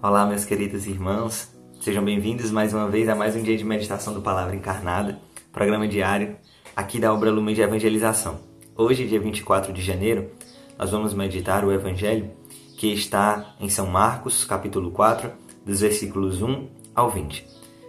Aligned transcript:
Olá, 0.00 0.24
meus 0.24 0.44
queridos 0.44 0.86
irmãos, 0.86 1.48
sejam 1.80 2.04
bem-vindos 2.04 2.52
mais 2.52 2.72
uma 2.72 2.88
vez 2.88 3.08
a 3.08 3.16
mais 3.16 3.34
um 3.34 3.42
dia 3.42 3.56
de 3.56 3.64
meditação 3.64 4.14
do 4.14 4.22
Palavra 4.22 4.54
Encarnada, 4.54 5.20
programa 5.52 5.88
diário 5.88 6.36
aqui 6.76 7.00
da 7.00 7.12
obra 7.12 7.32
Lumen 7.32 7.52
de 7.52 7.62
Evangelização. 7.62 8.38
Hoje, 8.76 9.08
dia 9.08 9.18
24 9.18 9.72
de 9.72 9.82
janeiro, 9.82 10.30
nós 10.78 10.92
vamos 10.92 11.12
meditar 11.14 11.64
o 11.64 11.72
Evangelho 11.72 12.30
que 12.76 12.92
está 12.92 13.56
em 13.58 13.68
São 13.68 13.88
Marcos, 13.88 14.44
capítulo 14.44 14.92
4, 14.92 15.32
dos 15.66 15.80
versículos 15.80 16.42
1 16.42 16.68
ao 16.94 17.10
20. 17.10 17.44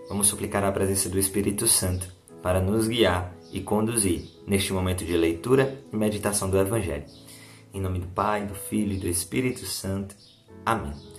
Vamos 0.07 0.25
suplicar 0.25 0.63
a 0.63 0.71
presença 0.71 1.09
do 1.09 1.19
Espírito 1.19 1.67
Santo 1.67 2.11
para 2.41 2.59
nos 2.59 2.87
guiar 2.87 3.35
e 3.53 3.61
conduzir 3.61 4.23
neste 4.47 4.73
momento 4.73 5.05
de 5.05 5.15
leitura 5.15 5.79
e 5.93 5.95
meditação 5.95 6.49
do 6.49 6.57
Evangelho. 6.57 7.05
Em 7.71 7.79
nome 7.79 7.99
do 7.99 8.07
Pai, 8.07 8.47
do 8.47 8.55
Filho 8.55 8.93
e 8.93 8.97
do 8.97 9.07
Espírito 9.07 9.63
Santo. 9.67 10.15
Amém. 10.65 11.18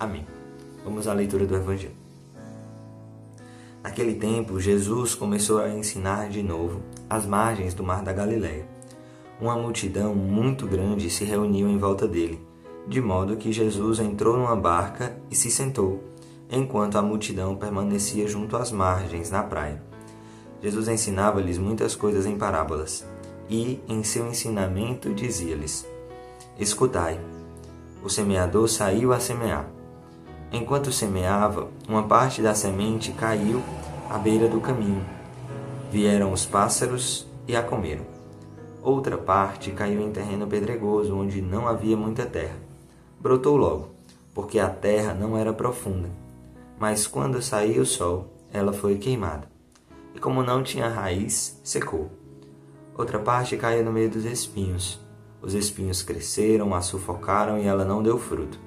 Amém. 0.00 0.26
Vamos 0.82 1.06
à 1.06 1.12
leitura 1.12 1.44
do 1.44 1.54
Evangelho. 1.54 1.92
Naquele 3.82 4.14
tempo, 4.14 4.58
Jesus 4.58 5.14
começou 5.14 5.60
a 5.60 5.68
ensinar 5.68 6.30
de 6.30 6.42
novo 6.42 6.80
às 7.08 7.26
margens 7.26 7.74
do 7.74 7.84
mar 7.84 8.02
da 8.02 8.10
Galileia. 8.10 8.66
Uma 9.38 9.56
multidão 9.56 10.14
muito 10.14 10.66
grande 10.66 11.10
se 11.10 11.22
reuniu 11.24 11.68
em 11.68 11.76
volta 11.76 12.08
dele, 12.08 12.40
de 12.88 12.98
modo 12.98 13.36
que 13.36 13.52
Jesus 13.52 13.98
entrou 13.98 14.38
numa 14.38 14.56
barca 14.56 15.14
e 15.30 15.36
se 15.36 15.50
sentou, 15.50 16.02
enquanto 16.50 16.96
a 16.96 17.02
multidão 17.02 17.54
permanecia 17.54 18.26
junto 18.26 18.56
às 18.56 18.72
margens, 18.72 19.30
na 19.30 19.42
praia. 19.42 19.82
Jesus 20.62 20.88
ensinava-lhes 20.88 21.58
muitas 21.58 21.94
coisas 21.94 22.24
em 22.24 22.38
parábolas, 22.38 23.06
e, 23.50 23.82
em 23.86 24.02
seu 24.02 24.26
ensinamento, 24.26 25.12
dizia-lhes: 25.12 25.86
Escutai, 26.58 27.20
o 28.02 28.08
semeador 28.08 28.66
saiu 28.66 29.12
a 29.12 29.20
semear. 29.20 29.79
Enquanto 30.52 30.90
semeava, 30.90 31.68
uma 31.88 32.02
parte 32.02 32.42
da 32.42 32.54
semente 32.54 33.12
caiu 33.12 33.62
à 34.08 34.18
beira 34.18 34.48
do 34.48 34.60
caminho. 34.60 35.04
Vieram 35.92 36.32
os 36.32 36.44
pássaros 36.44 37.26
e 37.46 37.54
a 37.54 37.62
comeram. 37.62 38.04
Outra 38.82 39.16
parte 39.16 39.70
caiu 39.70 40.00
em 40.00 40.10
terreno 40.10 40.48
pedregoso, 40.48 41.16
onde 41.16 41.40
não 41.40 41.68
havia 41.68 41.96
muita 41.96 42.26
terra. 42.26 42.56
Brotou 43.20 43.56
logo, 43.56 43.90
porque 44.34 44.58
a 44.58 44.68
terra 44.68 45.14
não 45.14 45.38
era 45.38 45.52
profunda. 45.52 46.10
Mas 46.78 47.06
quando 47.06 47.40
saiu 47.40 47.82
o 47.82 47.86
sol, 47.86 48.26
ela 48.52 48.72
foi 48.72 48.96
queimada. 48.96 49.48
E 50.14 50.18
como 50.18 50.42
não 50.42 50.62
tinha 50.64 50.88
raiz, 50.88 51.60
secou. 51.62 52.10
Outra 52.96 53.18
parte 53.20 53.56
caiu 53.56 53.84
no 53.84 53.92
meio 53.92 54.10
dos 54.10 54.24
espinhos. 54.24 54.98
Os 55.40 55.54
espinhos 55.54 56.02
cresceram, 56.02 56.74
a 56.74 56.82
sufocaram 56.82 57.58
e 57.58 57.66
ela 57.66 57.84
não 57.84 58.02
deu 58.02 58.18
fruto. 58.18 58.58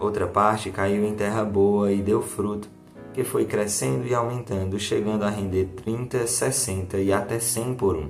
Outra 0.00 0.26
parte 0.26 0.70
caiu 0.70 1.04
em 1.04 1.14
terra 1.14 1.44
boa 1.44 1.92
e 1.92 2.00
deu 2.00 2.22
fruto, 2.22 2.70
que 3.12 3.22
foi 3.22 3.44
crescendo 3.44 4.06
e 4.06 4.14
aumentando, 4.14 4.78
chegando 4.78 5.24
a 5.24 5.28
render 5.28 5.66
trinta, 5.76 6.26
sessenta 6.26 6.98
e 6.98 7.12
até 7.12 7.38
cem 7.38 7.74
por 7.74 7.94
um. 7.94 8.08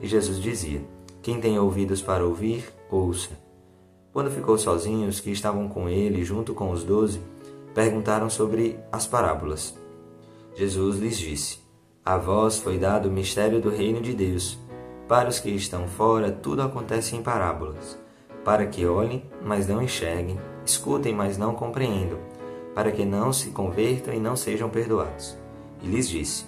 E 0.00 0.06
Jesus 0.06 0.40
dizia: 0.40 0.80
Quem 1.20 1.38
tem 1.38 1.58
ouvidos 1.58 2.00
para 2.00 2.24
ouvir, 2.24 2.72
ouça. 2.90 3.38
Quando 4.14 4.30
ficou 4.30 4.56
sozinho, 4.56 5.06
os 5.06 5.20
que 5.20 5.30
estavam 5.30 5.68
com 5.68 5.90
ele, 5.90 6.24
junto 6.24 6.54
com 6.54 6.70
os 6.70 6.84
doze, 6.84 7.20
perguntaram 7.74 8.30
sobre 8.30 8.78
as 8.90 9.06
parábolas. 9.06 9.76
Jesus 10.54 10.98
lhes 10.98 11.18
disse: 11.18 11.58
A 12.02 12.16
vós 12.16 12.58
foi 12.58 12.78
dado 12.78 13.10
o 13.10 13.12
mistério 13.12 13.60
do 13.60 13.68
reino 13.68 14.00
de 14.00 14.14
Deus. 14.14 14.58
Para 15.06 15.28
os 15.28 15.38
que 15.38 15.50
estão 15.50 15.86
fora, 15.86 16.32
tudo 16.32 16.62
acontece 16.62 17.14
em 17.14 17.22
parábolas, 17.22 17.98
para 18.42 18.64
que 18.64 18.86
olhem, 18.86 19.22
mas 19.44 19.68
não 19.68 19.82
enxerguem 19.82 20.38
escutem, 20.64 21.14
mas 21.14 21.36
não 21.36 21.54
compreendam, 21.54 22.18
para 22.74 22.90
que 22.90 23.04
não 23.04 23.32
se 23.32 23.50
convertam 23.50 24.14
e 24.14 24.18
não 24.18 24.36
sejam 24.36 24.68
perdoados. 24.68 25.36
E 25.82 25.86
lhes 25.86 26.08
disse: 26.08 26.44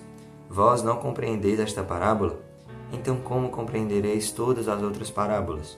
Vós 0.49 0.83
não 0.83 0.97
compreendeis 0.97 1.61
esta 1.61 1.83
parábola? 1.83 2.39
Então 2.93 3.17
como 3.17 3.51
compreendereis 3.51 4.31
todas 4.31 4.69
as 4.69 4.83
outras 4.83 5.11
parábolas? 5.11 5.77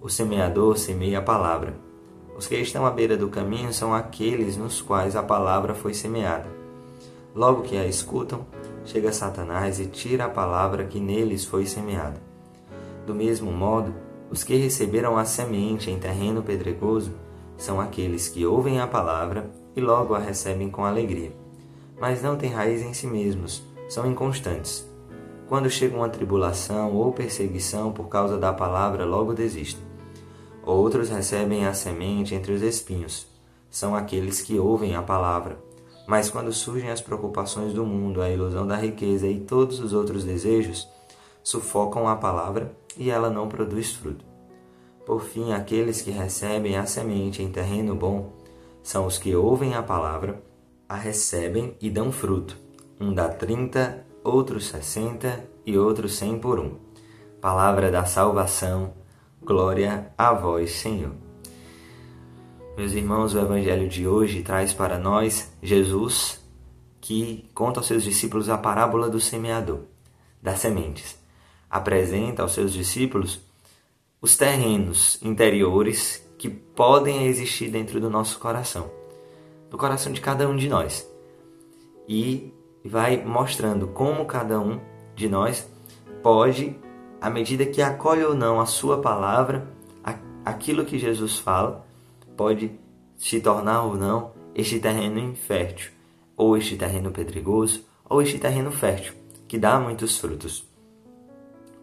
O 0.00 0.08
semeador 0.08 0.78
semeia 0.78 1.18
a 1.18 1.22
palavra. 1.22 1.74
Os 2.36 2.46
que 2.46 2.56
estão 2.56 2.86
à 2.86 2.90
beira 2.90 3.16
do 3.16 3.28
caminho 3.28 3.72
são 3.72 3.92
aqueles 3.92 4.56
nos 4.56 4.80
quais 4.80 5.14
a 5.14 5.22
palavra 5.22 5.74
foi 5.74 5.92
semeada. 5.92 6.48
Logo 7.34 7.62
que 7.62 7.76
a 7.76 7.86
escutam, 7.86 8.46
chega 8.84 9.12
Satanás 9.12 9.78
e 9.78 9.86
tira 9.86 10.24
a 10.24 10.30
palavra 10.30 10.84
que 10.84 10.98
neles 10.98 11.44
foi 11.44 11.66
semeada. 11.66 12.20
Do 13.06 13.14
mesmo 13.14 13.52
modo, 13.52 13.94
os 14.30 14.42
que 14.42 14.56
receberam 14.56 15.18
a 15.18 15.24
semente 15.24 15.90
em 15.90 15.98
terreno 15.98 16.42
pedregoso 16.42 17.12
são 17.60 17.78
aqueles 17.78 18.26
que 18.26 18.46
ouvem 18.46 18.80
a 18.80 18.86
palavra 18.86 19.50
e 19.76 19.82
logo 19.82 20.14
a 20.14 20.18
recebem 20.18 20.70
com 20.70 20.82
alegria, 20.82 21.30
mas 22.00 22.22
não 22.22 22.34
têm 22.34 22.50
raiz 22.50 22.80
em 22.80 22.94
si 22.94 23.06
mesmos, 23.06 23.62
são 23.86 24.10
inconstantes. 24.10 24.88
Quando 25.46 25.68
chega 25.68 25.94
uma 25.94 26.08
tribulação 26.08 26.94
ou 26.94 27.12
perseguição 27.12 27.92
por 27.92 28.08
causa 28.08 28.38
da 28.38 28.50
palavra, 28.50 29.04
logo 29.04 29.34
desistem. 29.34 29.82
Outros 30.64 31.10
recebem 31.10 31.66
a 31.66 31.74
semente 31.74 32.34
entre 32.34 32.52
os 32.52 32.62
espinhos, 32.62 33.26
são 33.68 33.94
aqueles 33.94 34.40
que 34.40 34.58
ouvem 34.58 34.96
a 34.96 35.02
palavra, 35.02 35.58
mas 36.06 36.30
quando 36.30 36.52
surgem 36.54 36.90
as 36.90 37.02
preocupações 37.02 37.74
do 37.74 37.84
mundo, 37.84 38.22
a 38.22 38.30
ilusão 38.30 38.66
da 38.66 38.76
riqueza 38.76 39.26
e 39.26 39.38
todos 39.38 39.80
os 39.80 39.92
outros 39.92 40.24
desejos, 40.24 40.88
sufocam 41.42 42.08
a 42.08 42.16
palavra 42.16 42.74
e 42.96 43.10
ela 43.10 43.28
não 43.28 43.48
produz 43.48 43.92
fruto. 43.92 44.29
Por 45.04 45.22
fim, 45.22 45.52
aqueles 45.52 46.02
que 46.02 46.10
recebem 46.10 46.76
a 46.76 46.86
semente 46.86 47.42
em 47.42 47.50
terreno 47.50 47.94
bom 47.94 48.32
são 48.82 49.06
os 49.06 49.18
que 49.18 49.34
ouvem 49.34 49.74
a 49.74 49.82
palavra, 49.82 50.42
a 50.88 50.96
recebem 50.96 51.76
e 51.80 51.90
dão 51.90 52.12
fruto. 52.12 52.56
Um 53.00 53.12
dá 53.12 53.28
trinta, 53.28 54.04
outro 54.22 54.60
sessenta 54.60 55.44
e 55.64 55.78
outro 55.78 56.08
cem 56.08 56.38
por 56.38 56.58
um. 56.58 56.76
Palavra 57.40 57.90
da 57.90 58.04
salvação, 58.04 58.92
glória 59.42 60.12
a 60.16 60.32
vós, 60.32 60.72
Senhor. 60.72 61.12
Meus 62.76 62.92
irmãos, 62.92 63.34
o 63.34 63.38
Evangelho 63.38 63.88
de 63.88 64.06
hoje 64.06 64.42
traz 64.42 64.72
para 64.72 64.98
nós 64.98 65.52
Jesus 65.62 66.40
que 67.00 67.50
conta 67.54 67.80
aos 67.80 67.86
seus 67.86 68.04
discípulos 68.04 68.48
a 68.48 68.58
parábola 68.58 69.08
do 69.08 69.20
semeador, 69.20 69.80
das 70.42 70.60
sementes. 70.60 71.18
Apresenta 71.68 72.42
aos 72.42 72.52
seus 72.52 72.72
discípulos 72.72 73.40
os 74.20 74.36
terrenos 74.36 75.18
interiores 75.22 76.28
que 76.36 76.48
podem 76.48 77.26
existir 77.26 77.70
dentro 77.70 78.00
do 78.00 78.10
nosso 78.10 78.38
coração, 78.38 78.90
do 79.70 79.78
coração 79.78 80.12
de 80.12 80.20
cada 80.20 80.48
um 80.48 80.56
de 80.56 80.68
nós. 80.68 81.08
E 82.06 82.52
vai 82.84 83.24
mostrando 83.24 83.88
como 83.88 84.26
cada 84.26 84.60
um 84.60 84.80
de 85.14 85.28
nós 85.28 85.68
pode, 86.22 86.76
à 87.20 87.30
medida 87.30 87.64
que 87.64 87.80
acolhe 87.80 88.24
ou 88.24 88.34
não 88.34 88.60
a 88.60 88.66
sua 88.66 89.00
palavra, 89.00 89.68
aquilo 90.44 90.84
que 90.84 90.98
Jesus 90.98 91.38
fala, 91.38 91.86
pode 92.36 92.72
se 93.16 93.40
tornar 93.40 93.82
ou 93.82 93.96
não 93.96 94.32
este 94.54 94.78
terreno 94.80 95.18
infértil, 95.18 95.92
ou 96.36 96.56
este 96.56 96.76
terreno 96.76 97.10
pedregoso, 97.10 97.84
ou 98.08 98.20
este 98.20 98.38
terreno 98.38 98.70
fértil, 98.70 99.14
que 99.46 99.58
dá 99.58 99.78
muitos 99.78 100.18
frutos. 100.18 100.66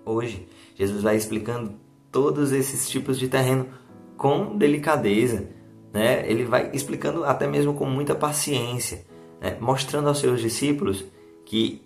Hoje, 0.06 0.48
Jesus 0.76 1.02
vai 1.04 1.16
explicando 1.16 1.87
todos 2.18 2.52
esses 2.52 2.90
tipos 2.90 3.20
de 3.20 3.28
terreno 3.28 3.68
com 4.18 4.58
delicadeza. 4.58 5.48
Né? 5.94 6.28
Ele 6.28 6.46
vai 6.46 6.72
explicando 6.74 7.24
até 7.24 7.46
mesmo 7.46 7.76
com 7.76 7.86
muita 7.86 8.16
paciência, 8.16 9.06
né? 9.40 9.56
mostrando 9.62 10.08
aos 10.08 10.18
seus 10.18 10.42
discípulos 10.42 11.06
que 11.46 11.80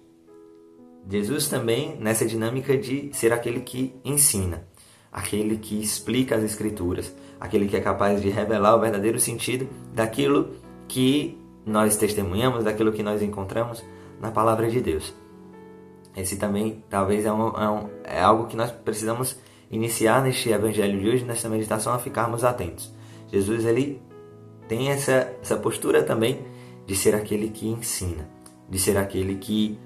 Jesus 1.10 1.50
também, 1.50 1.98
nessa 2.00 2.26
dinâmica 2.26 2.78
de 2.78 3.10
ser 3.12 3.34
aquele 3.34 3.60
que 3.60 3.94
ensina, 4.06 4.66
aquele 5.12 5.58
que 5.58 5.82
explica 5.82 6.38
as 6.38 6.44
Escrituras, 6.44 7.14
aquele 7.38 7.68
que 7.68 7.76
é 7.76 7.82
capaz 7.82 8.22
de 8.22 8.30
revelar 8.30 8.78
o 8.78 8.80
verdadeiro 8.80 9.20
sentido 9.20 9.68
daquilo 9.94 10.52
que 10.88 11.38
nós 11.66 11.98
testemunhamos, 11.98 12.64
daquilo 12.64 12.94
que 12.94 13.04
nós 13.04 13.22
encontramos 13.22 13.84
na 14.22 14.32
palavra 14.32 14.70
de 14.70 14.80
Deus. 14.80 15.14
Esse 16.16 16.38
também 16.38 16.86
talvez 16.90 17.26
é, 17.26 17.34
um, 17.34 17.50
é, 17.50 17.70
um, 17.70 17.90
é 18.06 18.22
algo 18.22 18.48
que 18.48 18.56
nós 18.56 18.72
precisamos 18.72 19.38
iniciar 19.72 20.22
neste 20.22 20.50
evangelho 20.50 21.00
de 21.00 21.10
hoje, 21.10 21.24
nesta 21.24 21.48
meditação, 21.48 21.94
a 21.94 22.00
ficarmos 22.00 22.44
atentos. 22.44 22.94
Jesus 23.32 23.66
ele 23.66 24.02
tem 24.68 24.90
essa, 24.90 25.34
essa 25.42 25.56
postura 25.56 26.04
também 26.04 26.40
de 26.86 26.96
ser 26.96 27.16
aquele 27.16 27.50
que 27.50 27.68
ensina, 27.68 28.28
de 28.70 28.78
ser 28.78 28.98
aquele 28.98 29.36
que 29.36 29.80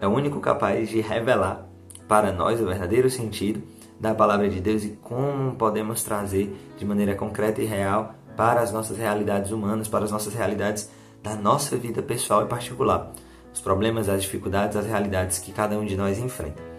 é 0.00 0.06
o 0.06 0.10
único 0.10 0.40
capaz 0.40 0.88
de 0.88 1.00
revelar 1.00 1.68
para 2.06 2.32
nós 2.32 2.60
o 2.60 2.66
verdadeiro 2.66 3.08
sentido 3.08 3.62
da 3.98 4.14
palavra 4.14 4.48
de 4.48 4.60
Deus 4.60 4.82
e 4.82 4.98
como 5.02 5.54
podemos 5.56 6.02
trazer 6.02 6.54
de 6.78 6.84
maneira 6.84 7.14
concreta 7.14 7.60
e 7.60 7.66
real 7.66 8.14
para 8.36 8.60
as 8.60 8.72
nossas 8.72 8.96
realidades 8.96 9.50
humanas, 9.50 9.88
para 9.88 10.04
as 10.04 10.10
nossas 10.10 10.34
realidades 10.34 10.90
da 11.22 11.36
nossa 11.36 11.76
vida 11.76 12.02
pessoal 12.02 12.42
e 12.44 12.48
particular. 12.48 13.12
Os 13.52 13.60
problemas, 13.60 14.08
as 14.08 14.22
dificuldades, 14.22 14.76
as 14.76 14.86
realidades 14.86 15.38
que 15.38 15.52
cada 15.52 15.78
um 15.78 15.84
de 15.84 15.96
nós 15.96 16.18
enfrenta. 16.18 16.69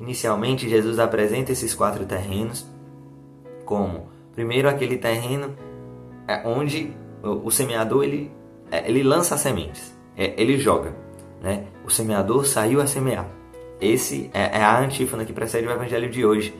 Inicialmente, 0.00 0.68
Jesus 0.68 0.98
apresenta 0.98 1.52
esses 1.52 1.74
quatro 1.74 2.04
terrenos 2.06 2.66
como, 3.64 4.08
primeiro, 4.32 4.68
aquele 4.68 4.96
terreno 4.96 5.54
é, 6.26 6.46
onde 6.46 6.92
o 7.22 7.50
semeador 7.50 8.04
ele, 8.04 8.30
é, 8.70 8.88
ele 8.88 9.02
lança 9.02 9.34
as 9.34 9.40
sementes, 9.40 9.94
é, 10.16 10.40
ele 10.40 10.58
joga. 10.58 10.94
Né? 11.42 11.66
O 11.84 11.90
semeador 11.90 12.46
saiu 12.46 12.80
a 12.80 12.86
semear. 12.86 13.28
Esse 13.80 14.30
é 14.34 14.62
a 14.62 14.80
antífona 14.80 15.24
que 15.24 15.32
precede 15.32 15.66
o 15.66 15.70
evangelho 15.70 16.10
de 16.10 16.24
hoje. 16.24 16.54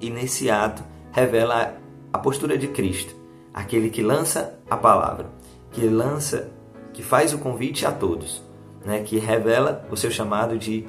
E 0.00 0.10
nesse 0.10 0.50
ato 0.50 0.82
revela 1.12 1.76
a 2.12 2.18
postura 2.18 2.56
de 2.56 2.68
Cristo, 2.68 3.14
aquele 3.52 3.90
que 3.90 4.02
lança 4.02 4.58
a 4.68 4.76
palavra, 4.76 5.26
que 5.70 5.86
lança, 5.86 6.50
que 6.92 7.02
faz 7.02 7.32
o 7.32 7.38
convite 7.38 7.84
a 7.84 7.92
todos, 7.92 8.42
né? 8.84 9.02
que 9.02 9.18
revela 9.18 9.86
o 9.90 9.96
seu 9.96 10.10
chamado 10.10 10.58
de 10.58 10.86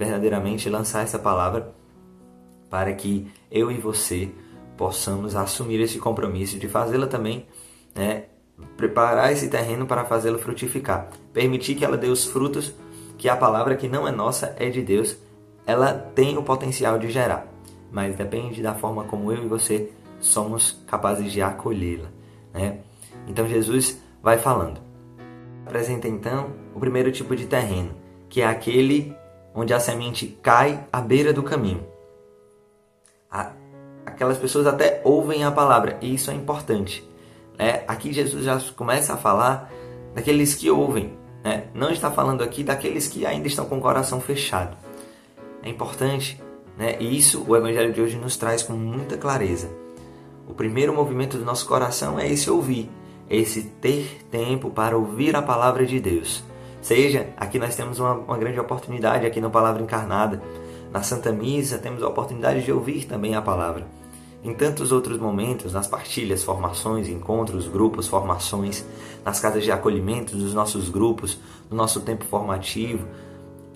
verdadeiramente 0.00 0.70
lançar 0.70 1.02
essa 1.02 1.18
palavra 1.18 1.74
para 2.70 2.90
que 2.94 3.30
eu 3.50 3.70
e 3.70 3.76
você 3.76 4.30
possamos 4.74 5.36
assumir 5.36 5.78
esse 5.78 5.98
compromisso 5.98 6.58
de 6.58 6.66
fazê-la 6.66 7.06
também, 7.06 7.46
né, 7.94 8.24
preparar 8.78 9.30
esse 9.30 9.48
terreno 9.50 9.86
para 9.86 10.06
fazê-la 10.06 10.38
frutificar, 10.38 11.10
permitir 11.34 11.74
que 11.74 11.84
ela 11.84 11.98
dê 11.98 12.08
os 12.08 12.24
frutos 12.24 12.72
que 13.18 13.28
a 13.28 13.36
palavra 13.36 13.76
que 13.76 13.88
não 13.88 14.08
é 14.08 14.10
nossa 14.10 14.56
é 14.58 14.70
de 14.70 14.80
Deus, 14.80 15.18
ela 15.66 15.92
tem 15.92 16.38
o 16.38 16.42
potencial 16.42 16.98
de 16.98 17.10
gerar, 17.10 17.46
mas 17.92 18.16
depende 18.16 18.62
da 18.62 18.74
forma 18.74 19.04
como 19.04 19.30
eu 19.30 19.44
e 19.44 19.48
você 19.48 19.92
somos 20.18 20.82
capazes 20.86 21.30
de 21.30 21.42
acolhê-la, 21.42 22.08
né? 22.54 22.78
Então 23.28 23.46
Jesus 23.46 24.00
vai 24.22 24.38
falando. 24.38 24.80
Apresenta 25.66 26.08
então 26.08 26.52
o 26.74 26.80
primeiro 26.80 27.12
tipo 27.12 27.36
de 27.36 27.44
terreno, 27.44 27.90
que 28.30 28.40
é 28.40 28.46
aquele 28.46 29.14
onde 29.54 29.74
a 29.74 29.80
semente 29.80 30.38
cai 30.42 30.86
à 30.92 31.00
beira 31.00 31.32
do 31.32 31.42
caminho. 31.42 31.90
Aquelas 34.20 34.36
pessoas 34.36 34.66
até 34.66 35.00
ouvem 35.02 35.44
a 35.44 35.50
palavra, 35.50 35.96
e 36.02 36.14
isso 36.14 36.30
é 36.30 36.34
importante. 36.34 37.08
É, 37.58 37.84
aqui 37.88 38.12
Jesus 38.12 38.44
já 38.44 38.60
começa 38.76 39.14
a 39.14 39.16
falar 39.16 39.72
daqueles 40.14 40.54
que 40.54 40.70
ouvem, 40.70 41.16
né? 41.42 41.64
não 41.72 41.90
está 41.90 42.10
falando 42.10 42.42
aqui 42.42 42.62
daqueles 42.62 43.08
que 43.08 43.24
ainda 43.24 43.46
estão 43.46 43.64
com 43.64 43.78
o 43.78 43.80
coração 43.80 44.20
fechado. 44.20 44.76
É 45.62 45.70
importante, 45.70 46.38
né? 46.76 46.96
e 47.00 47.16
isso 47.16 47.44
o 47.48 47.56
Evangelho 47.56 47.94
de 47.94 48.00
hoje 48.02 48.18
nos 48.18 48.36
traz 48.36 48.62
com 48.62 48.74
muita 48.74 49.16
clareza. 49.16 49.70
O 50.46 50.52
primeiro 50.52 50.94
movimento 50.94 51.38
do 51.38 51.44
nosso 51.44 51.66
coração 51.66 52.18
é 52.18 52.28
esse 52.28 52.50
ouvir, 52.50 52.90
é 53.26 53.36
esse 53.36 53.62
ter 53.62 54.22
tempo 54.30 54.68
para 54.68 54.98
ouvir 54.98 55.34
a 55.34 55.40
palavra 55.40 55.86
de 55.86 55.98
Deus. 55.98 56.44
Seja, 56.80 57.28
aqui 57.36 57.58
nós 57.58 57.76
temos 57.76 57.98
uma, 57.98 58.14
uma 58.14 58.38
grande 58.38 58.58
oportunidade 58.58 59.26
aqui 59.26 59.40
na 59.40 59.50
Palavra 59.50 59.82
Encarnada. 59.82 60.42
Na 60.90 61.02
Santa 61.02 61.30
Missa 61.30 61.78
temos 61.78 62.02
a 62.02 62.08
oportunidade 62.08 62.64
de 62.64 62.72
ouvir 62.72 63.04
também 63.04 63.34
a 63.34 63.42
palavra. 63.42 63.86
Em 64.42 64.54
tantos 64.54 64.90
outros 64.90 65.18
momentos, 65.18 65.74
nas 65.74 65.86
partilhas, 65.86 66.42
formações, 66.42 67.08
encontros, 67.08 67.68
grupos, 67.68 68.08
formações, 68.08 68.84
nas 69.22 69.38
casas 69.38 69.62
de 69.62 69.70
acolhimento 69.70 70.34
dos 70.34 70.54
nossos 70.54 70.88
grupos, 70.88 71.38
no 71.68 71.76
nosso 71.76 72.00
tempo 72.00 72.24
formativo, 72.24 73.06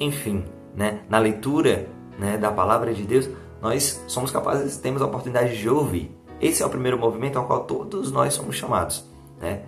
enfim, 0.01 0.43
né, 0.75 1.01
na 1.09 1.19
leitura 1.19 1.87
né, 2.19 2.39
da 2.39 2.51
palavra 2.51 2.95
de 2.95 3.03
Deus, 3.03 3.29
nós 3.61 4.03
somos 4.09 4.31
capazes, 4.31 4.79
temos 4.79 5.03
a 5.03 5.07
oportunidade 5.07 5.59
de 5.59 5.69
ouvir. 5.69 6.11
Esse 6.41 6.63
é 6.63 6.67
o 6.67 6.71
primeiro 6.71 6.99
movimento 6.99 7.39
ao 7.39 7.47
qual 7.47 7.65
todos 7.65 8.11
nós 8.11 8.33
somos 8.33 8.57
chamados. 8.57 9.05
Né? 9.39 9.63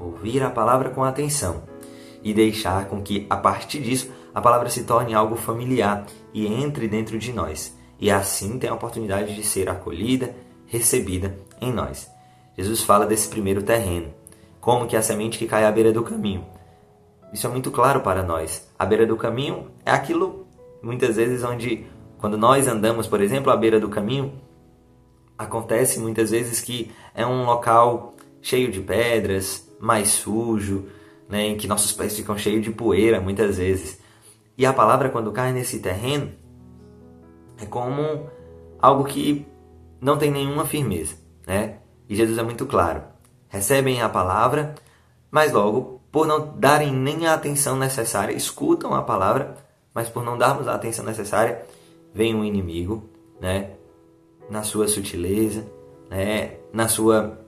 Ouvir 0.00 0.42
a 0.42 0.50
palavra 0.50 0.90
com 0.90 1.04
atenção 1.04 1.75
e 2.28 2.34
deixar 2.34 2.86
com 2.86 3.02
que, 3.02 3.26
a 3.30 3.36
partir 3.36 3.80
disso, 3.80 4.10
a 4.34 4.40
palavra 4.40 4.68
se 4.68 4.84
torne 4.84 5.14
algo 5.14 5.36
familiar 5.36 6.04
e 6.32 6.46
entre 6.46 6.88
dentro 6.88 7.18
de 7.18 7.32
nós 7.32 7.76
e 7.98 8.10
assim 8.10 8.58
tem 8.58 8.68
a 8.68 8.74
oportunidade 8.74 9.34
de 9.34 9.42
ser 9.42 9.68
acolhida, 9.68 10.34
recebida 10.66 11.36
em 11.60 11.72
nós. 11.72 12.10
Jesus 12.56 12.82
fala 12.82 13.06
desse 13.06 13.28
primeiro 13.28 13.62
terreno, 13.62 14.12
como 14.60 14.86
que 14.86 14.96
a 14.96 15.02
semente 15.02 15.38
que 15.38 15.46
cai 15.46 15.64
à 15.64 15.70
beira 15.70 15.92
do 15.92 16.02
caminho. 16.02 16.44
Isso 17.32 17.46
é 17.46 17.50
muito 17.50 17.70
claro 17.70 18.00
para 18.00 18.22
nós. 18.22 18.68
A 18.78 18.84
beira 18.84 19.06
do 19.06 19.16
caminho 19.16 19.70
é 19.84 19.90
aquilo, 19.90 20.46
muitas 20.82 21.16
vezes, 21.16 21.42
onde, 21.42 21.86
quando 22.18 22.38
nós 22.38 22.66
andamos, 22.66 23.06
por 23.06 23.20
exemplo, 23.20 23.50
à 23.50 23.56
beira 23.56 23.80
do 23.80 23.88
caminho, 23.88 24.32
acontece 25.36 25.98
muitas 25.98 26.30
vezes 26.30 26.60
que 26.60 26.90
é 27.14 27.26
um 27.26 27.44
local 27.44 28.14
cheio 28.40 28.70
de 28.70 28.80
pedras, 28.80 29.68
mais 29.80 30.08
sujo, 30.08 30.86
né, 31.28 31.46
em 31.46 31.56
que 31.56 31.66
nossos 31.66 31.92
pés 31.92 32.16
ficam 32.16 32.36
cheios 32.36 32.62
de 32.62 32.70
poeira, 32.70 33.20
muitas 33.20 33.58
vezes. 33.58 33.98
E 34.56 34.64
a 34.64 34.72
palavra, 34.72 35.08
quando 35.08 35.32
cai 35.32 35.52
nesse 35.52 35.80
terreno, 35.80 36.32
é 37.60 37.66
como 37.66 38.28
algo 38.78 39.04
que 39.04 39.46
não 40.00 40.16
tem 40.16 40.30
nenhuma 40.30 40.64
firmeza, 40.64 41.16
né? 41.46 41.78
E 42.08 42.14
Jesus 42.14 42.38
é 42.38 42.42
muito 42.42 42.66
claro. 42.66 43.02
Recebem 43.48 44.00
a 44.00 44.08
palavra, 44.08 44.74
mas 45.30 45.52
logo, 45.52 46.00
por 46.12 46.26
não 46.26 46.54
darem 46.56 46.92
nem 46.92 47.26
a 47.26 47.34
atenção 47.34 47.76
necessária, 47.76 48.34
escutam 48.34 48.94
a 48.94 49.02
palavra, 49.02 49.56
mas 49.92 50.08
por 50.08 50.24
não 50.24 50.38
darmos 50.38 50.68
a 50.68 50.74
atenção 50.74 51.04
necessária, 51.04 51.62
vem 52.14 52.34
o 52.34 52.38
um 52.38 52.44
inimigo, 52.44 53.08
né? 53.40 53.70
Na 54.48 54.62
sua 54.62 54.86
sutileza, 54.86 55.66
né? 56.08 56.56
Na 56.72 56.88
sua 56.88 57.40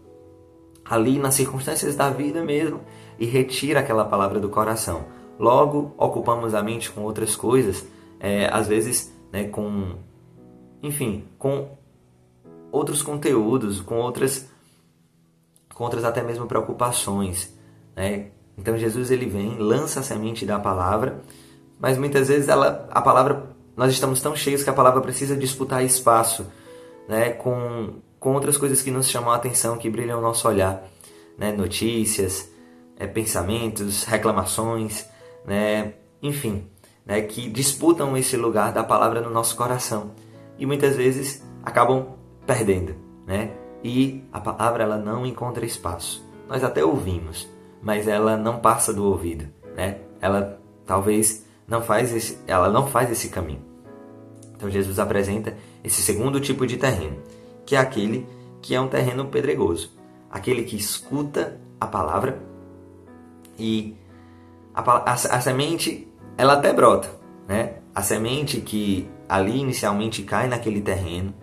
ali 0.84 1.18
nas 1.18 1.34
circunstâncias 1.34 1.94
da 1.94 2.08
vida 2.08 2.42
mesmo 2.42 2.80
e 3.18 3.26
retira 3.26 3.80
aquela 3.80 4.04
palavra 4.04 4.38
do 4.38 4.48
coração. 4.48 5.06
Logo, 5.38 5.94
ocupamos 5.96 6.54
a 6.54 6.62
mente 6.62 6.90
com 6.90 7.02
outras 7.02 7.36
coisas, 7.36 7.86
é, 8.18 8.48
às 8.52 8.66
vezes 8.66 9.12
né, 9.32 9.44
com, 9.48 9.94
enfim, 10.82 11.24
com 11.38 11.76
outros 12.70 13.02
conteúdos, 13.02 13.80
com 13.80 13.96
outras, 13.96 14.48
com 15.74 15.84
outras 15.84 16.04
até 16.04 16.22
mesmo 16.22 16.46
preocupações, 16.46 17.54
né? 17.94 18.30
Então 18.56 18.76
Jesus 18.76 19.10
ele 19.10 19.26
vem, 19.26 19.56
lança 19.56 20.00
a 20.00 20.02
semente 20.02 20.44
da 20.44 20.58
palavra, 20.58 21.20
mas 21.78 21.96
muitas 21.96 22.26
vezes 22.26 22.48
ela, 22.48 22.88
a 22.90 23.00
palavra, 23.00 23.50
nós 23.76 23.92
estamos 23.92 24.20
tão 24.20 24.34
cheios 24.34 24.64
que 24.64 24.70
a 24.70 24.72
palavra 24.72 25.00
precisa 25.00 25.36
disputar 25.36 25.84
espaço, 25.84 26.44
né, 27.08 27.30
com, 27.30 27.94
com 28.18 28.34
outras 28.34 28.56
coisas 28.56 28.82
que 28.82 28.90
nos 28.90 29.08
chamam 29.08 29.30
a 29.30 29.36
atenção, 29.36 29.78
que 29.78 29.88
brilham 29.88 30.18
o 30.18 30.22
nosso 30.22 30.48
olhar, 30.48 30.82
né, 31.38 31.52
notícias, 31.52 32.50
é, 32.98 33.06
pensamentos, 33.06 34.04
reclamações, 34.04 35.06
né, 35.46 35.94
enfim, 36.20 36.66
né, 37.06 37.22
que 37.22 37.48
disputam 37.48 38.16
esse 38.16 38.36
lugar 38.36 38.72
da 38.72 38.82
palavra 38.82 39.20
no 39.20 39.30
nosso 39.30 39.56
coração 39.56 40.10
e 40.58 40.66
muitas 40.66 40.96
vezes 40.96 41.42
acabam 41.62 42.18
perdendo, 42.46 42.94
né? 43.26 43.52
E 43.84 44.24
a 44.32 44.40
palavra 44.40 44.82
ela 44.82 44.96
não 44.96 45.24
encontra 45.24 45.64
espaço. 45.64 46.26
Nós 46.48 46.64
até 46.64 46.84
ouvimos, 46.84 47.48
mas 47.80 48.08
ela 48.08 48.36
não 48.36 48.58
passa 48.58 48.92
do 48.92 49.04
ouvido, 49.04 49.46
né? 49.76 49.98
Ela 50.20 50.60
talvez 50.84 51.46
não 51.66 51.80
faz 51.80 52.12
esse, 52.12 52.38
ela 52.46 52.68
não 52.68 52.88
faz 52.88 53.10
esse 53.10 53.28
caminho. 53.28 53.62
Então 54.56 54.68
Jesus 54.68 54.98
apresenta 54.98 55.56
esse 55.84 56.02
segundo 56.02 56.40
tipo 56.40 56.66
de 56.66 56.76
terreno, 56.76 57.22
que 57.64 57.76
é 57.76 57.78
aquele 57.78 58.26
que 58.60 58.74
é 58.74 58.80
um 58.80 58.88
terreno 58.88 59.26
pedregoso, 59.26 59.92
aquele 60.28 60.64
que 60.64 60.74
escuta 60.74 61.60
a 61.80 61.86
palavra 61.86 62.42
e 63.58 63.96
a, 64.74 64.80
a, 64.80 65.12
a 65.12 65.40
semente 65.40 66.08
ela 66.36 66.54
até 66.54 66.72
brota, 66.72 67.10
né? 67.48 67.74
A 67.94 68.02
semente 68.02 68.60
que 68.60 69.08
ali 69.28 69.58
inicialmente 69.58 70.22
cai 70.22 70.46
naquele 70.46 70.80
terreno, 70.80 71.34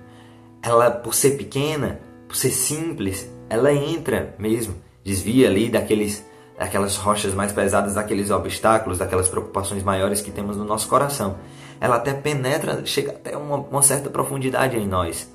ela 0.62 0.90
por 0.90 1.14
ser 1.14 1.32
pequena, 1.32 2.00
por 2.28 2.36
ser 2.36 2.52
simples, 2.52 3.30
ela 3.50 3.74
entra 3.74 4.34
mesmo, 4.40 4.76
desvia 5.04 5.48
ali 5.48 5.70
daqueles 5.70 6.26
daquelas 6.58 6.96
rochas 6.96 7.34
mais 7.34 7.52
pesadas, 7.52 7.96
daqueles 7.96 8.32
obstáculos, 8.32 8.98
daquelas 8.98 9.28
preocupações 9.28 9.84
maiores 9.84 10.22
que 10.22 10.32
temos 10.32 10.56
no 10.56 10.64
nosso 10.64 10.88
coração. 10.88 11.36
Ela 11.82 11.98
até 11.98 12.14
penetra, 12.14 12.86
chega 12.86 13.12
até 13.12 13.36
uma, 13.36 13.58
uma 13.58 13.82
certa 13.82 14.10
profundidade 14.10 14.78
em 14.78 14.88
nós, 14.88 15.30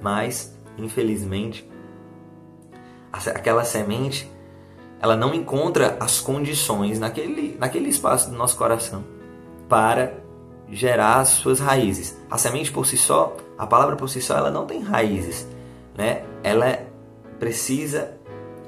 mas 0.00 0.56
infelizmente 0.78 1.68
aquela 3.12 3.64
semente 3.64 4.30
ela 5.00 5.16
não 5.16 5.34
encontra 5.34 5.96
as 5.98 6.20
condições 6.20 6.98
naquele, 6.98 7.56
naquele 7.58 7.88
espaço 7.88 8.30
do 8.30 8.36
nosso 8.36 8.56
coração 8.56 9.04
para 9.68 10.14
gerar 10.68 11.20
as 11.20 11.28
suas 11.28 11.58
raízes. 11.58 12.16
A 12.30 12.36
semente 12.36 12.70
por 12.70 12.86
si 12.86 12.96
só, 12.96 13.36
a 13.56 13.66
palavra 13.66 13.96
por 13.96 14.08
si 14.08 14.20
só, 14.20 14.36
ela 14.36 14.50
não 14.50 14.66
tem 14.66 14.80
raízes, 14.82 15.46
né? 15.96 16.22
Ela 16.42 16.86
precisa 17.38 18.12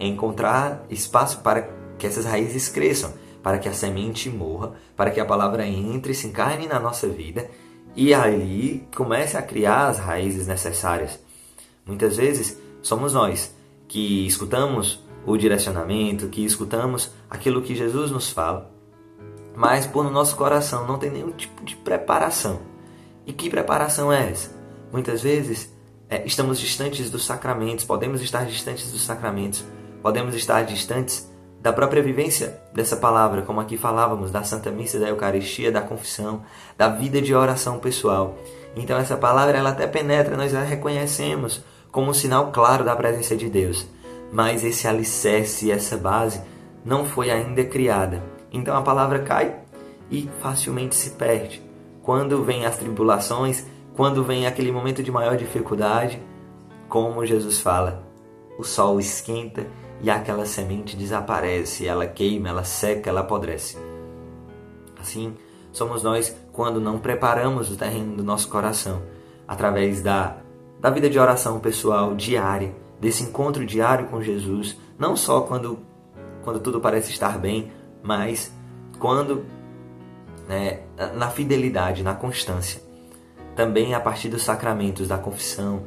encontrar 0.00 0.84
espaço 0.88 1.40
para 1.40 1.68
que 1.98 2.06
essas 2.06 2.24
raízes 2.24 2.68
cresçam, 2.68 3.12
para 3.42 3.58
que 3.58 3.68
a 3.68 3.72
semente 3.72 4.30
morra, 4.30 4.72
para 4.96 5.10
que 5.10 5.20
a 5.20 5.24
palavra 5.24 5.66
entre, 5.66 6.14
se 6.14 6.26
encarne 6.26 6.66
na 6.66 6.80
nossa 6.80 7.06
vida 7.06 7.48
e 7.94 8.14
ali 8.14 8.86
comece 8.96 9.36
a 9.36 9.42
criar 9.42 9.88
as 9.88 9.98
raízes 9.98 10.46
necessárias. 10.46 11.18
Muitas 11.84 12.16
vezes 12.16 12.58
somos 12.80 13.12
nós 13.12 13.54
que 13.86 14.26
escutamos 14.26 15.04
o 15.24 15.36
direcionamento, 15.36 16.28
que 16.28 16.44
escutamos 16.44 17.10
aquilo 17.30 17.62
que 17.62 17.74
Jesus 17.74 18.10
nos 18.10 18.30
fala, 18.30 18.70
mas 19.54 19.86
por 19.86 20.04
no 20.04 20.10
nosso 20.10 20.36
coração 20.36 20.86
não 20.86 20.98
tem 20.98 21.10
nenhum 21.10 21.30
tipo 21.30 21.64
de 21.64 21.76
preparação. 21.76 22.60
E 23.26 23.32
que 23.32 23.50
preparação 23.50 24.12
é 24.12 24.30
essa? 24.30 24.50
Muitas 24.92 25.22
vezes 25.22 25.72
é, 26.08 26.24
estamos 26.26 26.58
distantes 26.58 27.10
dos 27.10 27.24
sacramentos, 27.24 27.84
podemos 27.84 28.20
estar 28.20 28.44
distantes 28.44 28.90
dos 28.90 29.02
sacramentos, 29.02 29.64
podemos 30.02 30.34
estar 30.34 30.62
distantes 30.62 31.30
da 31.60 31.72
própria 31.72 32.02
vivência 32.02 32.60
dessa 32.74 32.96
palavra, 32.96 33.42
como 33.42 33.60
aqui 33.60 33.76
falávamos, 33.76 34.32
da 34.32 34.42
Santa 34.42 34.70
Missa, 34.70 34.98
da 34.98 35.08
Eucaristia, 35.08 35.70
da 35.70 35.80
confissão, 35.80 36.42
da 36.76 36.88
vida 36.88 37.22
de 37.22 37.32
oração 37.32 37.78
pessoal. 37.78 38.36
Então 38.74 38.98
essa 38.98 39.16
palavra 39.16 39.56
ela 39.56 39.70
até 39.70 39.86
penetra, 39.86 40.36
nós 40.36 40.54
a 40.54 40.62
reconhecemos 40.62 41.62
como 41.92 42.10
um 42.10 42.14
sinal 42.14 42.50
claro 42.50 42.84
da 42.84 42.96
presença 42.96 43.36
de 43.36 43.48
Deus. 43.48 43.86
Mas 44.32 44.64
esse 44.64 44.88
alicerce, 44.88 45.70
essa 45.70 45.96
base 45.96 46.40
não 46.84 47.04
foi 47.04 47.30
ainda 47.30 47.62
criada. 47.64 48.22
Então 48.50 48.76
a 48.76 48.82
palavra 48.82 49.20
cai 49.20 49.60
e 50.10 50.28
facilmente 50.40 50.94
se 50.94 51.10
perde. 51.10 51.62
Quando 52.02 52.42
vem 52.42 52.66
as 52.66 52.76
tribulações, 52.76 53.64
quando 53.94 54.24
vem 54.24 54.46
aquele 54.46 54.72
momento 54.72 55.02
de 55.02 55.12
maior 55.12 55.36
dificuldade, 55.36 56.20
como 56.88 57.24
Jesus 57.24 57.60
fala, 57.60 58.02
o 58.58 58.64
sol 58.64 58.98
esquenta 58.98 59.66
e 60.00 60.10
aquela 60.10 60.44
semente 60.44 60.96
desaparece, 60.96 61.86
ela 61.86 62.06
queima, 62.06 62.48
ela 62.48 62.64
seca, 62.64 63.08
ela 63.08 63.20
apodrece. 63.20 63.78
Assim, 65.00 65.34
somos 65.72 66.02
nós 66.02 66.34
quando 66.52 66.80
não 66.80 66.98
preparamos 66.98 67.70
o 67.70 67.76
terreno 67.76 68.16
do 68.16 68.24
nosso 68.24 68.48
coração 68.48 69.02
através 69.46 70.02
da, 70.02 70.36
da 70.80 70.90
vida 70.90 71.08
de 71.08 71.18
oração 71.18 71.60
pessoal 71.60 72.14
diária, 72.14 72.74
desse 73.02 73.24
encontro 73.24 73.66
diário 73.66 74.06
com 74.06 74.22
Jesus, 74.22 74.78
não 74.96 75.16
só 75.16 75.40
quando, 75.40 75.80
quando 76.44 76.60
tudo 76.60 76.80
parece 76.80 77.10
estar 77.10 77.36
bem, 77.36 77.72
mas 78.00 78.54
quando 79.00 79.44
né, 80.48 80.82
na 81.16 81.28
fidelidade, 81.28 82.04
na 82.04 82.14
constância. 82.14 82.80
Também 83.56 83.92
a 83.92 83.98
partir 84.00 84.28
dos 84.28 84.42
sacramentos 84.42 85.08
da 85.08 85.18
confissão, 85.18 85.82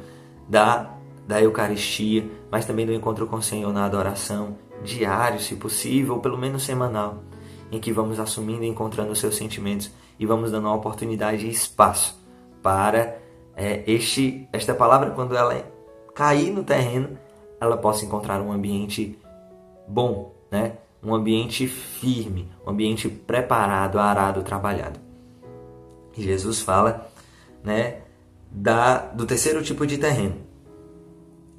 da 0.46 0.92
da 1.26 1.40
Eucaristia, 1.40 2.24
mas 2.50 2.66
também 2.66 2.86
do 2.86 2.92
encontro 2.92 3.26
com 3.26 3.36
o 3.36 3.42
Senhor 3.42 3.72
na 3.72 3.84
adoração, 3.84 4.56
diário, 4.84 5.40
se 5.40 5.56
possível, 5.56 6.14
ou 6.14 6.20
pelo 6.20 6.38
menos 6.38 6.64
semanal, 6.64 7.24
em 7.72 7.80
que 7.80 7.92
vamos 7.92 8.20
assumindo 8.20 8.62
e 8.62 8.68
encontrando 8.68 9.10
os 9.10 9.18
seus 9.18 9.34
sentimentos 9.34 9.90
e 10.20 10.26
vamos 10.26 10.52
dando 10.52 10.66
uma 10.66 10.76
oportunidade 10.76 11.46
e 11.46 11.50
espaço 11.50 12.16
para 12.62 13.18
é, 13.56 13.82
este, 13.90 14.46
esta 14.52 14.72
palavra, 14.72 15.10
quando 15.10 15.36
ela 15.36 15.75
cair 16.16 16.50
no 16.50 16.64
terreno, 16.64 17.18
ela 17.60 17.76
possa 17.76 18.06
encontrar 18.06 18.40
um 18.40 18.50
ambiente 18.50 19.18
bom, 19.86 20.34
né? 20.50 20.78
um 21.02 21.14
ambiente 21.14 21.68
firme, 21.68 22.50
um 22.66 22.70
ambiente 22.70 23.06
preparado, 23.06 23.98
arado, 23.98 24.42
trabalhado. 24.42 24.98
E 26.16 26.22
Jesus 26.22 26.60
fala 26.60 27.08
né, 27.62 27.98
da, 28.50 28.96
do 28.96 29.26
terceiro 29.26 29.62
tipo 29.62 29.86
de 29.86 29.98
terreno, 29.98 30.36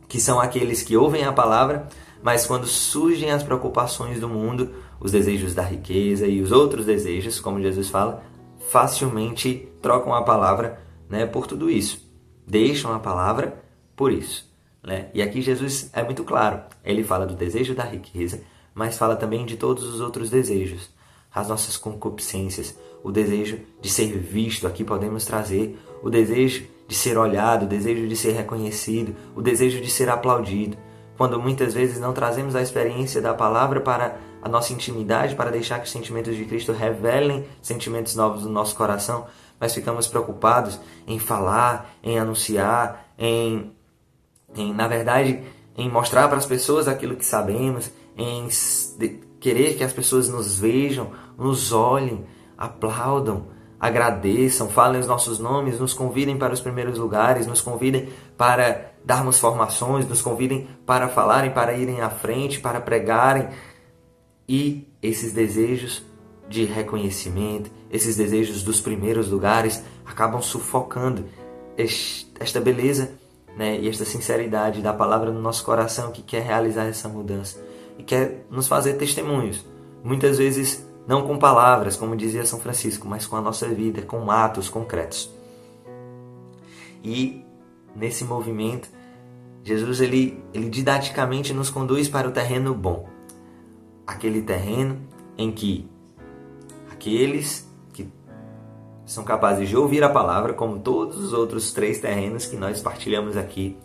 que 0.08 0.20
são 0.20 0.40
aqueles 0.40 0.82
que 0.82 0.98
ouvem 0.98 1.24
a 1.24 1.32
palavra, 1.32 1.88
mas 2.24 2.48
quando 2.48 2.66
surgem 2.66 3.30
as 3.30 3.44
preocupações 3.44 4.20
do 4.20 4.28
mundo, 4.28 4.74
os 5.00 5.12
desejos 5.12 5.54
da 5.54 5.62
riqueza 5.62 6.26
e 6.26 6.42
os 6.42 6.52
outros 6.52 6.88
desejos, 6.88 7.40
como 7.40 7.62
Jesus 7.62 7.90
fala, 7.90 8.24
facilmente 8.70 9.70
trocam 9.84 10.16
a 10.16 10.24
palavra 10.24 10.82
né, 11.08 11.28
por 11.28 11.46
tudo 11.46 11.70
isso. 11.70 12.06
Deixam 12.46 12.92
a 12.92 13.00
palavra 13.00 13.64
por 13.96 14.12
isso. 14.12 14.47
Né? 14.84 15.10
E 15.14 15.22
aqui 15.22 15.42
Jesus 15.42 15.90
é 15.94 16.04
muito 16.04 16.24
claro. 16.24 16.62
Ele 16.84 17.04
fala 17.04 17.26
do 17.26 17.36
desejo 17.36 17.76
da 17.76 17.84
riqueza, 17.84 18.42
mas 18.74 18.98
fala 18.98 19.16
também 19.16 19.46
de 19.46 19.58
todos 19.58 19.84
os 19.84 20.02
outros 20.02 20.30
desejos. 20.30 20.90
As 21.34 21.50
nossas 21.50 21.78
concupiscências, 21.78 22.78
o 23.04 23.12
desejo 23.12 23.60
de 23.82 23.90
ser 23.90 24.18
visto, 24.18 24.66
aqui 24.66 24.84
podemos 24.84 25.26
trazer 25.26 25.78
o 26.02 26.10
desejo 26.10 26.66
de 26.88 26.96
ser 26.96 27.18
olhado, 27.18 27.64
o 27.64 27.68
desejo 27.68 28.08
de 28.08 28.16
ser 28.16 28.32
reconhecido, 28.32 29.16
o 29.36 29.42
desejo 29.42 29.82
de 29.82 29.90
ser 29.90 30.10
aplaudido. 30.10 30.78
Quando 31.18 31.40
muitas 31.40 31.74
vezes 31.74 32.00
não 32.00 32.14
trazemos 32.14 32.56
a 32.56 32.62
experiência 32.62 33.22
da 33.22 33.34
palavra 33.34 33.82
para 33.82 34.18
a 34.42 34.48
nossa 34.48 34.72
intimidade, 34.72 35.36
para 35.36 35.52
deixar 35.52 35.80
que 35.80 35.86
os 35.86 35.92
sentimentos 35.92 36.36
de 36.36 36.46
Cristo 36.46 36.72
revelem 36.72 37.46
sentimentos 37.62 38.16
novos 38.16 38.44
no 38.44 38.52
nosso 38.52 38.76
coração, 38.76 39.26
mas 39.60 39.74
ficamos 39.74 40.08
preocupados 40.08 40.80
em 41.08 41.18
falar, 41.20 41.92
em 42.04 42.20
anunciar, 42.20 43.08
em, 43.18 43.72
em 44.56 44.74
na 44.74 44.88
verdade, 44.88 45.44
em 45.78 45.90
mostrar 45.90 46.28
para 46.28 46.38
as 46.38 46.46
pessoas 46.46 46.88
aquilo 46.88 47.16
que 47.16 47.26
sabemos, 47.26 47.92
em 48.18 48.48
querer 49.40 49.76
que 49.76 49.84
as 49.84 49.94
pessoas 49.94 50.30
nos 50.30 50.60
vejam, 50.60 51.12
nos 51.38 51.72
olhem, 51.72 52.26
aplaudam, 52.58 53.48
agradeçam, 53.80 54.70
falem 54.70 55.00
os 55.00 55.08
nossos 55.08 55.38
nomes, 55.38 55.80
nos 55.80 55.94
convidem 55.94 56.38
para 56.38 56.54
os 56.54 56.60
primeiros 56.60 56.98
lugares, 56.98 57.46
nos 57.46 57.62
convidem 57.62 58.10
para 58.36 58.94
darmos 59.06 59.40
formações, 59.40 60.08
nos 60.08 60.22
convidem 60.22 60.68
para 60.86 61.08
falarem, 61.08 61.52
para 61.52 61.74
irem 61.74 62.02
à 62.02 62.10
frente, 62.10 62.60
para 62.60 62.82
pregarem. 62.82 63.50
E 64.50 64.88
esses 65.02 65.34
desejos 65.34 66.04
de 66.50 66.66
reconhecimento, 66.66 67.70
esses 67.92 68.16
desejos 68.16 68.64
dos 68.64 68.82
primeiros 68.82 69.30
lugares 69.30 69.84
acabam 70.06 70.42
sufocando 70.42 71.26
esta 72.40 72.60
beleza 72.60 73.12
né, 73.58 73.80
e 73.80 73.90
esta 73.90 74.06
sinceridade 74.06 74.82
da 74.82 74.94
palavra 74.94 75.32
no 75.32 75.42
nosso 75.42 75.66
coração 75.66 76.12
que 76.12 76.22
quer 76.22 76.44
realizar 76.44 76.86
essa 76.86 77.10
mudança 77.10 77.60
e 77.98 78.04
quer 78.04 78.46
nos 78.52 78.68
fazer 78.68 78.94
testemunhos. 78.94 79.66
Muitas 80.04 80.38
vezes 80.38 80.86
não 81.08 81.26
com 81.26 81.40
palavras, 81.40 81.96
como 81.96 82.16
dizia 82.16 82.46
São 82.46 82.60
Francisco, 82.60 83.08
mas 83.08 83.26
com 83.26 83.36
a 83.36 83.42
nossa 83.42 83.68
vida, 83.68 84.04
com 84.04 84.30
atos 84.30 84.70
concretos. 84.70 85.32
E 87.04 87.44
nesse 87.96 88.24
movimento, 88.24 88.90
Jesus 89.64 90.02
ele, 90.02 90.44
ele 90.54 90.70
didaticamente 90.70 91.52
nos 91.52 91.72
conduz 91.72 92.08
para 92.08 92.28
o 92.28 92.32
terreno 92.32 92.76
bom. 92.76 93.10
Aquele 94.06 94.42
terreno 94.42 95.02
em 95.36 95.52
que 95.52 95.90
aqueles 96.92 97.62
que 97.62 97.67
são 99.08 99.24
capazes 99.24 99.68
de 99.68 99.76
ouvir 99.76 100.04
a 100.04 100.10
palavra, 100.10 100.54
como 100.54 100.78
todos 100.78 101.18
os 101.18 101.34
outros 101.34 101.72
três 101.72 102.00
terrenos 102.00 102.46
que 102.46 102.58
nós 102.58 102.82
partilhamos 102.82 103.36
aqui, 103.36 103.78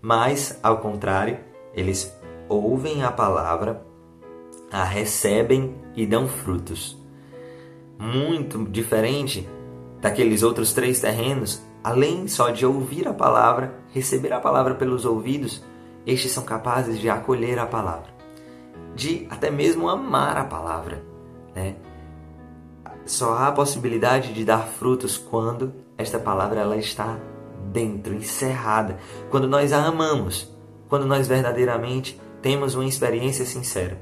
mas, 0.00 0.58
ao 0.62 0.78
contrário, 0.78 1.38
eles 1.72 2.12
ouvem 2.48 3.04
a 3.04 3.12
palavra 3.12 3.82
a 4.72 4.82
recebem 4.84 5.74
e 5.94 6.06
dão 6.06 6.26
frutos. 6.26 6.98
Muito 7.98 8.64
diferente 8.64 9.46
daqueles 10.00 10.42
outros 10.42 10.72
três 10.72 10.98
terrenos, 10.98 11.62
além 11.84 12.26
só 12.26 12.48
de 12.48 12.64
ouvir 12.64 13.06
a 13.06 13.12
palavra, 13.12 13.74
receber 13.92 14.32
a 14.32 14.40
palavra 14.40 14.74
pelos 14.74 15.04
ouvidos, 15.04 15.62
estes 16.06 16.32
são 16.32 16.42
capazes 16.42 16.98
de 16.98 17.08
acolher 17.10 17.58
a 17.58 17.66
palavra, 17.66 18.12
de 18.96 19.26
até 19.30 19.50
mesmo 19.50 19.88
amar 19.88 20.38
a 20.38 20.44
palavra. 20.44 21.04
Né? 21.54 21.76
Só 23.12 23.34
há 23.34 23.48
a 23.48 23.52
possibilidade 23.52 24.32
de 24.32 24.42
dar 24.42 24.66
frutos 24.66 25.18
quando 25.18 25.70
esta 25.98 26.18
palavra 26.18 26.60
ela 26.60 26.78
está 26.78 27.18
dentro, 27.70 28.14
encerrada, 28.14 28.98
quando 29.30 29.46
nós 29.46 29.70
a 29.74 29.84
amamos, 29.84 30.50
quando 30.88 31.04
nós 31.04 31.28
verdadeiramente 31.28 32.18
temos 32.40 32.74
uma 32.74 32.86
experiência 32.86 33.44
sincera 33.44 33.98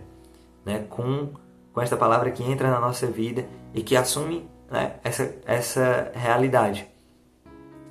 né, 0.65 0.87
com, 0.89 1.31
com 1.73 1.81
esta 1.81 1.97
palavra 1.97 2.31
que 2.31 2.45
entra 2.45 2.71
na 2.71 2.79
nossa 2.79 3.09
vida 3.09 3.49
e 3.75 3.83
que 3.83 3.97
assume 3.97 4.49
né, 4.71 4.95
essa, 5.03 5.35
essa 5.45 6.13
realidade. 6.15 6.87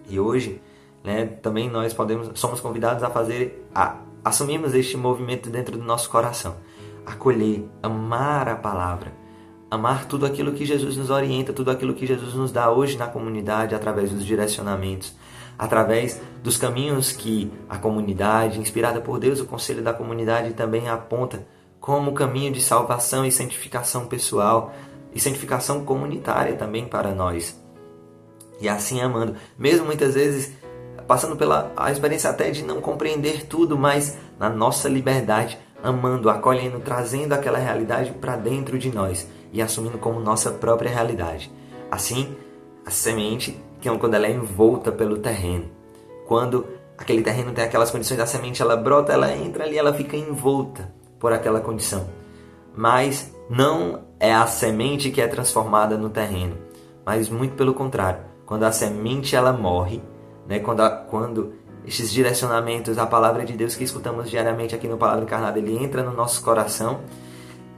E 0.08 0.18
hoje, 0.22 0.62
né, 1.04 1.26
também 1.26 1.70
nós 1.70 1.94
podemos, 1.94 2.40
somos 2.40 2.62
convidados 2.62 3.04
a 3.04 3.10
fazer, 3.10 3.68
a 3.76 3.98
assumirmos 4.24 4.74
este 4.74 4.96
movimento 4.96 5.50
dentro 5.50 5.78
do 5.78 5.84
nosso 5.84 6.10
coração, 6.10 6.56
acolher, 7.06 7.68
amar 7.84 8.48
a 8.48 8.56
palavra, 8.56 9.19
amar 9.70 10.06
tudo 10.06 10.26
aquilo 10.26 10.54
que 10.54 10.66
Jesus 10.66 10.98
nos 10.98 11.10
orienta, 11.10 11.54
tudo 11.54 11.70
aquilo 11.70 11.94
que 11.94 12.06
Jesus 12.06 12.34
nos 12.34 12.52
dá 12.52 12.72
hoje 12.72 12.98
na 12.98 13.08
comunidade 13.08 13.76
através 13.76 14.12
dos 14.12 14.26
direcionamentos, 14.26 15.16
através 15.58 16.20
dos 16.42 16.58
caminhos 16.58 17.12
que 17.12 17.52
a 17.70 17.78
comunidade, 17.78 18.60
inspirada 18.60 19.00
por 19.00 19.20
Deus, 19.20 19.40
o 19.40 19.46
conselho 19.46 19.84
da 19.84 19.94
comunidade 19.94 20.54
também 20.54 20.90
aponta 20.90 21.46
como 21.80 22.14
caminho 22.14 22.52
de 22.52 22.62
salvação 22.62 23.26
e 23.26 23.32
santificação 23.32 24.08
pessoal 24.08 24.74
e 25.14 25.20
santificação 25.20 25.86
comunitária 25.86 26.56
também 26.56 26.86
para 26.86 27.14
nós. 27.14 27.60
E 28.60 28.68
assim 28.68 29.02
amando, 29.02 29.36
mesmo 29.58 29.86
muitas 29.86 30.16
vezes 30.16 30.52
passando 31.08 31.36
pela 31.36 31.72
a 31.76 31.92
experiência 31.92 32.30
até 32.30 32.52
de 32.52 32.64
não 32.64 32.82
compreender 32.82 33.46
tudo, 33.46 33.78
mas 33.78 34.18
na 34.38 34.50
nossa 34.50 34.88
liberdade, 34.88 35.58
amando, 35.82 36.30
acolhendo, 36.30 36.80
trazendo 36.80 37.34
aquela 37.34 37.58
realidade 37.58 38.12
para 38.12 38.36
dentro 38.36 38.78
de 38.78 38.94
nós 38.94 39.28
e 39.52 39.62
assumindo 39.62 39.98
como 39.98 40.20
nossa 40.20 40.52
própria 40.52 40.92
realidade. 40.92 41.52
Assim, 41.90 42.36
a 42.86 42.92
semente, 42.92 43.60
que 43.80 43.90
é 43.90 43.98
quando 43.98 44.14
ela 44.14 44.28
é 44.28 44.32
envolta 44.32 44.92
pelo 44.92 45.18
terreno, 45.18 45.70
quando 46.26 46.66
aquele 46.98 47.22
terreno 47.22 47.52
tem 47.52 47.64
aquelas 47.64 47.92
condições 47.92 48.18
da 48.18 48.26
semente, 48.26 48.62
ela 48.62 48.76
brota, 48.76 49.14
ela 49.14 49.36
entra 49.36 49.64
ali, 49.64 49.78
ela 49.78 49.94
fica 49.94 50.16
envolta 50.16 50.94
por 51.20 51.34
aquela 51.34 51.60
condição. 51.60 52.08
Mas 52.76 53.34
não 53.50 54.02
é 54.20 54.34
a 54.34 54.46
semente 54.46 55.10
que 55.10 55.22
é 55.22 55.28
transformada 55.28 55.98
no 55.98 56.10
terreno, 56.10 56.58
mas 57.06 57.30
muito 57.30 57.56
pelo 57.56 57.74
contrário. 57.74 58.22
Quando 58.46 58.64
a 58.64 58.72
semente 58.72 59.36
ela 59.36 59.54
morre, 59.54 60.02
né? 60.48 60.60
quando, 60.60 60.82
a, 60.82 60.90
quando 60.90 61.54
esses 61.86 62.12
direcionamentos, 62.12 62.98
a 62.98 63.06
palavra 63.06 63.46
de 63.46 63.54
Deus 63.54 63.76
que 63.76 63.84
escutamos 63.84 64.30
diariamente 64.30 64.76
aqui 64.76 64.88
no 64.88 64.98
Palavra 64.98 65.24
Encarnada, 65.24 65.58
ele 65.58 65.78
entra 65.78 66.04
no 66.04 66.14
nosso 66.14 66.44
coração, 66.44 67.02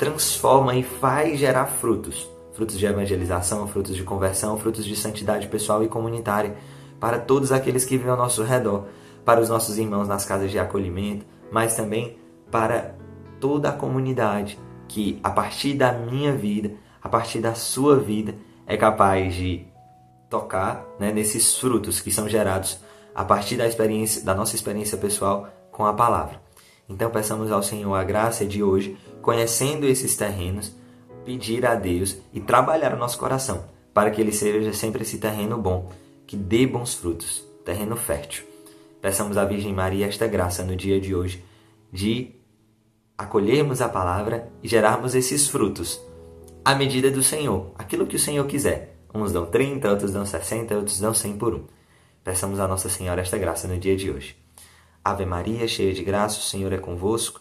transforma 0.02 0.74
e 0.74 0.82
faz 0.82 1.38
gerar 1.38 1.68
frutos. 1.68 2.28
Frutos 2.54 2.80
de 2.80 2.88
evangelização, 2.88 3.68
frutos 3.68 3.96
de 3.96 4.04
conversão, 4.04 4.58
frutos 4.58 4.84
de 4.84 4.96
santidade 4.96 5.48
pessoal 5.48 5.84
e 5.84 5.88
comunitária 5.88 6.58
para 7.00 7.20
todos 7.20 7.52
aqueles 7.52 7.86
que 7.86 7.98
vivem 7.98 8.10
ao 8.10 8.18
nosso 8.18 8.42
redor, 8.42 8.88
para 9.24 9.40
os 9.40 9.48
nossos 9.48 9.78
irmãos 9.78 10.08
nas 10.08 10.26
casas 10.26 10.50
de 10.50 10.58
acolhimento, 10.58 11.24
mas 11.52 11.76
também 11.76 12.18
para 12.50 12.96
toda 13.40 13.70
a 13.70 13.72
comunidade 13.72 14.58
que, 14.88 15.20
a 15.24 15.30
partir 15.30 15.76
da 15.76 15.94
minha 15.94 16.34
vida, 16.34 16.72
a 17.00 17.08
partir 17.08 17.40
da 17.40 17.54
sua 17.54 17.96
vida, 17.96 18.34
é 18.66 18.76
capaz 18.76 19.36
de 19.36 19.68
tocar 20.32 20.84
né, 21.00 21.12
nesses 21.12 21.56
frutos 21.60 22.00
que 22.00 22.12
são 22.12 22.28
gerados 22.28 22.80
a 23.14 23.24
partir 23.24 23.56
da 23.56 23.68
experiência, 23.68 24.26
da 24.26 24.34
nossa 24.34 24.56
experiência 24.56 24.98
pessoal 24.98 25.48
com 25.72 25.86
a 25.86 25.94
palavra. 25.94 26.42
Então 26.90 27.10
peçamos 27.10 27.52
ao 27.52 27.62
Senhor 27.62 27.94
a 27.94 28.04
graça 28.04 28.46
de 28.46 28.62
hoje, 28.62 28.98
conhecendo 29.22 29.86
esses 29.86 30.16
terrenos, 30.16 30.76
pedir 31.26 31.66
a 31.66 31.76
Deus 31.76 32.18
e 32.34 32.40
trabalhar 32.40 32.94
o 32.94 32.98
nosso 32.98 33.18
coração 33.18 33.66
para 33.94 34.10
que 34.10 34.22
ele 34.22 34.32
seja 34.32 34.74
sempre 34.74 35.04
esse 35.04 35.18
terreno 35.18 35.58
bom, 35.58 35.92
que 36.26 36.36
dê 36.36 36.66
bons 36.66 36.96
frutos, 36.96 37.44
terreno 37.66 37.96
fértil. 37.96 38.46
Peçamos 39.02 39.38
à 39.38 39.46
Virgem 39.46 39.74
Maria 39.74 40.08
esta 40.08 40.28
graça 40.28 40.64
no 40.64 40.76
dia 40.76 41.00
de 41.00 41.14
hoje 41.14 41.44
de 41.92 42.36
acolhermos 43.18 43.82
a 43.82 43.90
palavra 43.90 44.50
e 44.64 44.68
gerarmos 44.68 45.14
esses 45.14 45.48
frutos 45.48 46.02
à 46.64 46.76
medida 46.76 47.10
do 47.12 47.24
Senhor, 47.24 47.72
aquilo 47.78 48.06
que 48.06 48.16
o 48.16 48.20
Senhor 48.20 48.46
quiser. 48.46 48.96
Uns 49.14 49.34
dão 49.34 49.46
30, 49.46 49.90
outros 49.90 50.14
dão 50.14 50.26
60, 50.26 50.76
outros 50.76 51.00
dão 51.00 51.14
100 51.14 51.38
por 51.38 51.54
um. 51.54 51.66
Peçamos 52.24 52.60
a 52.60 52.68
Nossa 52.68 52.88
Senhora 52.88 53.22
esta 53.22 53.38
graça 53.38 53.68
no 53.68 53.78
dia 53.78 53.96
de 53.96 54.10
hoje. 54.10 54.38
Ave 55.04 55.26
Maria, 55.26 55.68
cheia 55.68 55.94
de 55.94 56.04
graça, 56.04 56.40
o 56.40 56.44
Senhor 56.44 56.72
é 56.72 56.78
convosco. 56.78 57.41